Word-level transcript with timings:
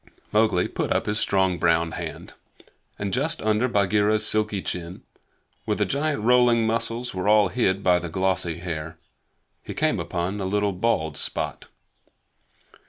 Mowgli 0.31 0.67
put 0.67 0.91
up 0.91 1.05
his 1.05 1.19
strong 1.19 1.59
brown 1.59 1.91
hand, 1.91 2.33
and 2.97 3.13
just 3.13 3.39
under 3.39 3.67
Bagheera's 3.67 4.25
silky 4.25 4.59
chin, 4.63 5.03
where 5.65 5.77
the 5.77 5.85
giant 5.85 6.23
rolling 6.23 6.65
muscles 6.65 7.13
were 7.13 7.27
all 7.27 7.49
hid 7.49 7.83
by 7.83 7.99
the 7.99 8.09
glossy 8.09 8.57
hair, 8.57 8.97
he 9.61 9.75
came 9.75 9.99
upon 9.99 10.41
a 10.41 10.45
little 10.45 10.73
bald 10.73 11.17
spot. 11.17 11.67